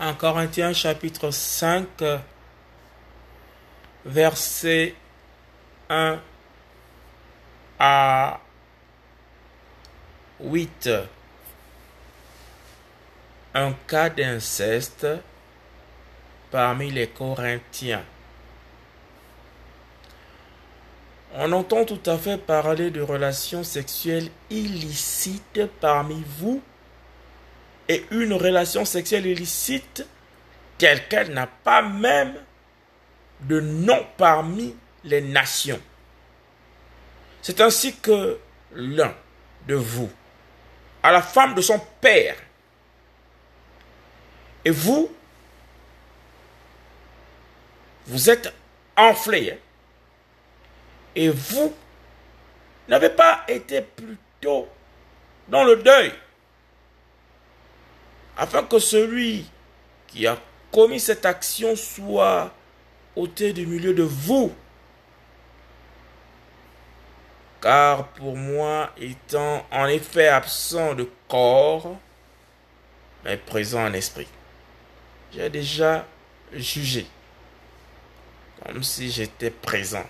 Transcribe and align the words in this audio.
En 0.00 0.12
Corinthiens 0.14 0.72
chapitre 0.72 1.30
5, 1.30 2.02
verset 4.04 4.94
1 5.88 6.20
à 7.78 8.40
8. 10.40 10.90
Un 13.54 13.72
cas 13.86 14.10
d'inceste 14.10 15.06
parmi 16.50 16.90
les 16.90 17.06
Corinthiens. 17.06 18.04
On 21.36 21.52
entend 21.52 21.84
tout 21.84 22.02
à 22.06 22.18
fait 22.18 22.38
parler 22.38 22.90
de 22.90 23.00
relations 23.00 23.62
sexuelles 23.62 24.28
illicites 24.50 25.60
parmi 25.80 26.24
vous 26.38 26.60
et 27.88 28.04
une 28.10 28.32
relation 28.32 28.84
sexuelle 28.84 29.26
illicite 29.26 30.06
telle 30.78 31.06
qu'elle 31.08 31.32
n'a 31.32 31.46
pas 31.46 31.82
même 31.82 32.34
de 33.40 33.60
nom 33.60 34.06
parmi 34.16 34.74
les 35.04 35.20
nations. 35.20 35.80
C'est 37.42 37.60
ainsi 37.60 37.96
que 37.96 38.38
l'un 38.72 39.14
de 39.68 39.74
vous 39.74 40.10
a 41.02 41.12
la 41.12 41.22
femme 41.22 41.54
de 41.54 41.60
son 41.60 41.78
père 42.00 42.36
et 44.64 44.70
vous, 44.70 45.10
vous 48.06 48.30
êtes 48.30 48.52
enflé. 48.96 49.58
Et 51.14 51.28
vous 51.28 51.74
n'avez 52.88 53.10
pas 53.10 53.44
été 53.46 53.82
plutôt 53.82 54.68
dans 55.48 55.64
le 55.64 55.76
deuil. 55.76 56.12
Afin 58.36 58.62
que 58.64 58.78
celui 58.78 59.46
qui 60.08 60.26
a 60.26 60.38
commis 60.72 61.00
cette 61.00 61.24
action 61.24 61.76
soit 61.76 62.52
ôté 63.14 63.52
du 63.52 63.66
milieu 63.66 63.94
de 63.94 64.02
vous. 64.02 64.52
Car 67.60 68.08
pour 68.08 68.36
moi, 68.36 68.90
étant 68.98 69.64
en 69.70 69.86
effet 69.86 70.28
absent 70.28 70.94
de 70.94 71.08
corps, 71.28 71.96
mais 73.24 73.36
présent 73.36 73.86
en 73.86 73.92
esprit, 73.92 74.28
j'ai 75.32 75.48
déjà 75.48 76.04
jugé, 76.52 77.06
comme 78.64 78.82
si 78.82 79.10
j'étais 79.10 79.50
présent 79.50 80.04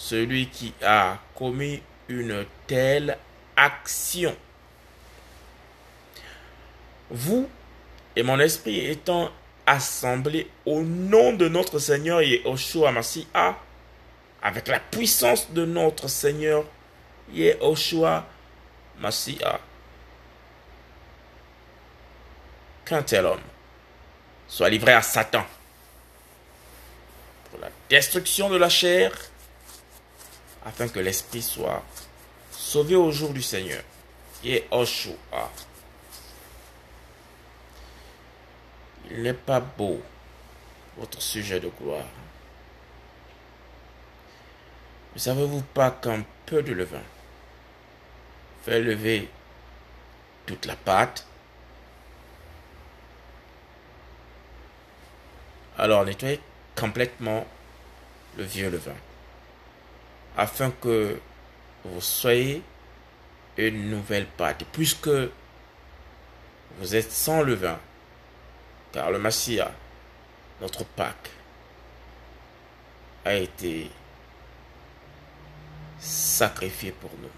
celui 0.00 0.48
qui 0.48 0.72
a 0.82 1.18
commis 1.34 1.82
une 2.08 2.46
telle 2.66 3.18
action. 3.56 4.34
Vous 7.10 7.48
et 8.16 8.22
mon 8.22 8.38
esprit 8.38 8.86
étant 8.86 9.30
assemblés 9.66 10.48
au 10.66 10.82
nom 10.82 11.32
de 11.32 11.48
notre 11.48 11.78
Seigneur 11.78 12.22
Yehoshua 12.22 12.92
Mashiach, 12.92 13.56
avec 14.42 14.68
la 14.68 14.80
puissance 14.80 15.50
de 15.50 15.64
notre 15.64 16.08
Seigneur 16.08 16.64
Yehoshua 17.32 18.26
Mashiach, 18.98 19.60
qu'un 22.84 23.02
tel 23.02 23.26
homme 23.26 23.40
soit 24.48 24.68
livré 24.68 24.92
à 24.92 25.02
Satan 25.02 25.44
pour 27.50 27.60
la 27.60 27.68
destruction 27.88 28.50
de 28.50 28.56
la 28.56 28.68
chair 28.68 29.12
afin 30.64 30.88
que 30.88 30.98
l'esprit 30.98 31.42
soit 31.42 31.82
sauvé 32.50 32.96
au 32.96 33.10
jour 33.10 33.30
du 33.30 33.42
Seigneur. 33.42 33.82
Et 34.44 34.64
n'est 39.10 39.34
pas 39.34 39.60
beau, 39.60 40.02
votre 40.96 41.20
sujet 41.20 41.60
de 41.60 41.68
gloire. 41.68 42.04
Ne 45.14 45.18
savez-vous 45.18 45.62
pas 45.62 45.90
qu'un 45.90 46.24
peu 46.46 46.62
de 46.62 46.72
levain 46.72 47.02
fait 48.64 48.80
lever 48.80 49.28
toute 50.46 50.66
la 50.66 50.76
pâte? 50.76 51.26
Alors 55.78 56.04
nettoyez 56.04 56.40
complètement 56.76 57.46
le 58.36 58.44
vieux 58.44 58.70
levain 58.70 58.96
afin 60.36 60.70
que 60.70 61.18
vous 61.84 62.00
soyez 62.00 62.62
une 63.56 63.90
nouvelle 63.90 64.26
pâte, 64.26 64.64
puisque 64.72 65.10
vous 66.78 66.94
êtes 66.94 67.10
sans 67.10 67.42
levain, 67.42 67.78
car 68.92 69.10
le 69.10 69.18
Massia, 69.18 69.70
notre 70.60 70.84
Pâque, 70.84 71.30
a 73.24 73.34
été 73.34 73.90
sacrifié 75.98 76.92
pour 76.92 77.10
nous. 77.22 77.28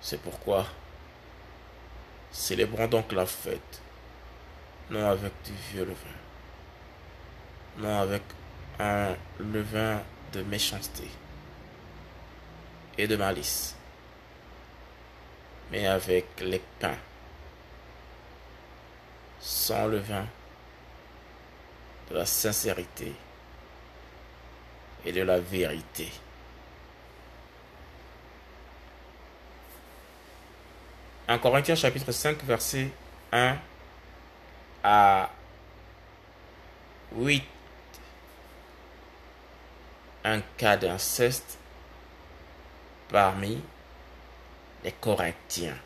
C'est 0.00 0.20
pourquoi 0.20 0.66
célébrons 2.30 2.88
donc 2.88 3.12
la 3.12 3.26
fête, 3.26 3.82
non 4.90 5.08
avec 5.08 5.32
du 5.44 5.52
vieux 5.72 5.84
levain 5.84 6.18
non 7.78 8.00
avec 8.00 8.22
un 8.78 9.14
levain 9.38 10.02
de 10.32 10.42
méchanceté 10.42 11.08
et 12.96 13.06
de 13.06 13.16
malice, 13.16 13.76
mais 15.70 15.86
avec 15.86 16.26
les 16.40 16.62
pains 16.78 16.98
sans 19.40 19.86
levain 19.86 20.26
de 22.10 22.14
la 22.16 22.26
sincérité 22.26 23.12
et 25.04 25.12
de 25.12 25.22
la 25.22 25.38
vérité. 25.38 26.10
En 31.28 31.38
Corinthiens 31.38 31.74
chapitre 31.74 32.10
5 32.10 32.42
verset 32.44 32.90
1 33.32 33.58
à 34.82 35.30
8 37.14 37.44
un 40.24 40.40
cas 40.56 40.76
d'inceste 40.76 41.58
parmi 43.08 43.62
les 44.84 44.92
Corinthiens. 44.92 45.76